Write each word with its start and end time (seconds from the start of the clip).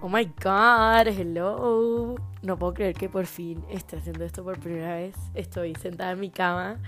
Oh 0.00 0.08
my 0.08 0.24
god, 0.40 1.08
hello. 1.08 2.14
No 2.42 2.56
puedo 2.56 2.72
creer 2.72 2.94
que 2.94 3.08
por 3.08 3.26
fin 3.26 3.64
esté 3.68 3.96
haciendo 3.96 4.24
esto 4.24 4.44
por 4.44 4.60
primera 4.60 4.94
vez. 4.94 5.16
Estoy 5.34 5.74
sentada 5.74 6.12
en 6.12 6.20
mi 6.20 6.30
cama, 6.30 6.80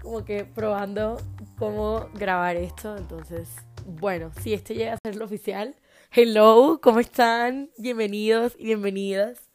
como 0.00 0.24
que 0.24 0.46
probando 0.46 1.18
cómo 1.58 2.08
grabar 2.14 2.56
esto. 2.56 2.96
Entonces, 2.96 3.50
bueno, 3.84 4.32
si 4.40 4.54
este 4.54 4.74
llega 4.74 4.94
a 4.94 4.98
ser 5.04 5.16
lo 5.16 5.26
oficial, 5.26 5.76
hello, 6.10 6.80
¿cómo 6.82 7.00
están? 7.00 7.68
Bienvenidos 7.76 8.56
y 8.58 8.64
bienvenidas. 8.64 9.50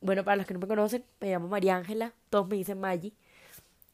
Bueno, 0.00 0.24
para 0.24 0.38
los 0.38 0.46
que 0.46 0.54
no 0.54 0.60
me 0.60 0.66
conocen, 0.66 1.04
me 1.20 1.30
llamo 1.30 1.46
María 1.46 1.76
Ángela, 1.76 2.14
todos 2.30 2.48
me 2.48 2.56
dicen 2.56 2.80
Maggie. 2.80 3.14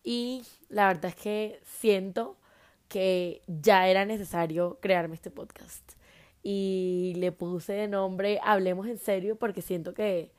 Y 0.02 0.44
la 0.70 0.86
verdad 0.86 1.12
es 1.14 1.16
que 1.16 1.60
siento 1.78 2.38
que 2.88 3.42
ya 3.46 3.86
era 3.86 4.06
necesario 4.06 4.78
crearme 4.80 5.16
este 5.16 5.30
podcast 5.30 6.00
y 6.42 7.14
le 7.16 7.32
puse 7.32 7.72
de 7.74 7.88
nombre 7.88 8.40
Hablemos 8.42 8.86
en 8.86 8.98
serio 8.98 9.36
porque 9.36 9.62
siento 9.62 9.94
que 9.94 10.32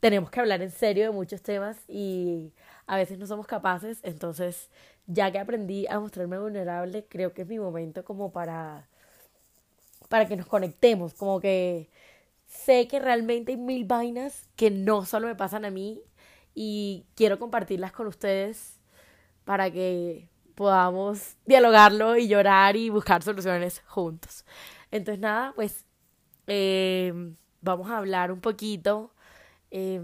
tenemos 0.00 0.30
que 0.30 0.40
hablar 0.40 0.62
en 0.62 0.70
serio 0.70 1.04
de 1.04 1.10
muchos 1.10 1.42
temas 1.42 1.78
y 1.88 2.52
a 2.86 2.96
veces 2.96 3.18
no 3.18 3.26
somos 3.26 3.46
capaces, 3.46 3.98
entonces 4.02 4.70
ya 5.06 5.30
que 5.32 5.38
aprendí 5.38 5.86
a 5.88 6.00
mostrarme 6.00 6.38
vulnerable, 6.38 7.06
creo 7.08 7.32
que 7.32 7.42
es 7.42 7.48
mi 7.48 7.58
momento 7.58 8.04
como 8.04 8.32
para 8.32 8.88
para 10.08 10.26
que 10.26 10.36
nos 10.36 10.46
conectemos, 10.46 11.14
como 11.14 11.40
que 11.40 11.90
sé 12.46 12.86
que 12.88 13.00
realmente 13.00 13.52
hay 13.52 13.58
mil 13.58 13.84
vainas 13.84 14.48
que 14.56 14.70
no 14.70 15.04
solo 15.04 15.26
me 15.26 15.34
pasan 15.34 15.64
a 15.64 15.70
mí 15.70 16.00
y 16.54 17.06
quiero 17.16 17.38
compartirlas 17.38 17.92
con 17.92 18.06
ustedes 18.06 18.78
para 19.44 19.70
que 19.70 20.28
podamos 20.54 21.36
dialogarlo 21.44 22.16
y 22.16 22.28
llorar 22.28 22.76
y 22.76 22.88
buscar 22.90 23.22
soluciones 23.22 23.82
juntos. 23.86 24.44
Entonces 24.90 25.20
nada, 25.20 25.52
pues 25.54 25.84
eh, 26.46 27.12
vamos 27.60 27.90
a 27.90 27.98
hablar 27.98 28.32
un 28.32 28.40
poquito, 28.40 29.12
eh, 29.70 30.00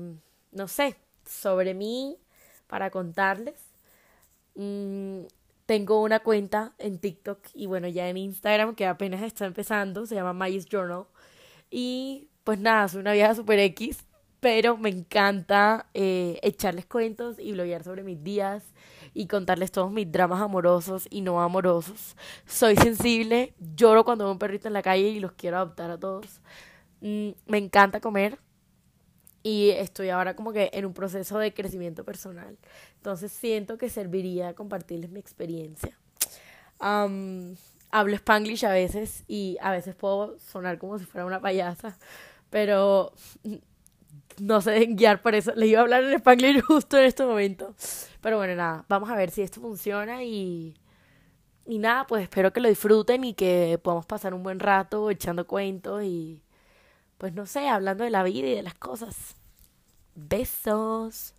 no 0.52 0.68
sé, 0.68 0.96
sobre 1.24 1.74
mí 1.74 2.18
para 2.66 2.90
contarles. 2.90 3.60
Mm, 4.54 5.22
tengo 5.66 6.02
una 6.02 6.20
cuenta 6.20 6.74
en 6.78 6.98
TikTok 6.98 7.38
y 7.54 7.66
bueno, 7.66 7.88
ya 7.88 8.08
en 8.08 8.16
Instagram 8.16 8.74
que 8.74 8.86
apenas 8.86 9.22
está 9.22 9.46
empezando, 9.46 10.06
se 10.06 10.14
llama 10.14 10.32
May's 10.32 10.66
Journal. 10.66 11.06
Y 11.70 12.28
pues 12.44 12.58
nada, 12.58 12.88
soy 12.88 13.00
una 13.00 13.12
vieja 13.12 13.34
super 13.34 13.58
X, 13.58 14.04
pero 14.42 14.76
me 14.76 14.88
encanta 14.88 15.86
eh, 15.94 16.40
echarles 16.42 16.84
cuentos 16.84 17.38
y 17.38 17.52
bloguear 17.52 17.84
sobre 17.84 18.02
mis 18.02 18.24
días 18.24 18.64
y 19.14 19.28
contarles 19.28 19.70
todos 19.70 19.92
mis 19.92 20.10
dramas 20.10 20.42
amorosos 20.42 21.06
y 21.10 21.20
no 21.20 21.40
amorosos. 21.40 22.16
Soy 22.44 22.74
sensible, 22.74 23.54
lloro 23.76 24.04
cuando 24.04 24.24
veo 24.24 24.32
un 24.32 24.40
perrito 24.40 24.66
en 24.66 24.74
la 24.74 24.82
calle 24.82 25.10
y 25.10 25.20
los 25.20 25.30
quiero 25.34 25.58
adoptar 25.58 25.92
a 25.92 26.00
todos. 26.00 26.40
Mm, 27.02 27.28
me 27.46 27.58
encanta 27.58 28.00
comer 28.00 28.36
y 29.44 29.70
estoy 29.70 30.08
ahora 30.08 30.34
como 30.34 30.52
que 30.52 30.70
en 30.72 30.86
un 30.86 30.92
proceso 30.92 31.38
de 31.38 31.54
crecimiento 31.54 32.04
personal. 32.04 32.58
Entonces 32.96 33.30
siento 33.30 33.78
que 33.78 33.88
serviría 33.88 34.54
compartirles 34.54 35.12
mi 35.12 35.20
experiencia. 35.20 35.96
hablo 36.80 38.16
spanglish 38.16 38.64
a 38.66 38.72
veces 38.72 39.22
y 39.28 39.56
a 39.60 39.70
veces 39.70 39.94
puedo 39.94 40.36
sonar 40.40 40.78
como 40.78 40.98
si 40.98 41.04
fuera 41.04 41.26
una 41.26 41.40
payasa, 41.40 41.96
pero 42.50 43.12
no 44.40 44.60
sé 44.60 44.86
guiar 44.90 45.22
por 45.22 45.34
eso. 45.34 45.52
Le 45.54 45.66
iba 45.66 45.80
a 45.80 45.82
hablar 45.82 46.04
en 46.04 46.14
español 46.14 46.60
justo 46.66 46.98
en 46.98 47.04
este 47.04 47.24
momento. 47.24 47.74
Pero 48.20 48.36
bueno, 48.36 48.54
nada, 48.54 48.84
vamos 48.88 49.10
a 49.10 49.16
ver 49.16 49.30
si 49.30 49.42
esto 49.42 49.60
funciona 49.60 50.22
y... 50.24 50.74
Y 51.64 51.78
nada, 51.78 52.06
pues 52.08 52.24
espero 52.24 52.52
que 52.52 52.60
lo 52.60 52.68
disfruten 52.68 53.22
y 53.22 53.34
que 53.34 53.78
podamos 53.80 54.04
pasar 54.04 54.34
un 54.34 54.42
buen 54.42 54.58
rato 54.60 55.10
echando 55.10 55.46
cuentos 55.46 56.02
y... 56.02 56.42
Pues 57.18 57.32
no 57.34 57.46
sé, 57.46 57.68
hablando 57.68 58.02
de 58.04 58.10
la 58.10 58.24
vida 58.24 58.48
y 58.48 58.54
de 58.56 58.62
las 58.62 58.74
cosas. 58.74 59.36
Besos. 60.14 61.34